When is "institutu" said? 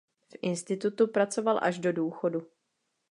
0.41-1.07